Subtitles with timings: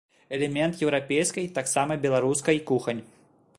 [0.37, 3.03] Элемент еўрапейскай, таксама беларускай, кухань.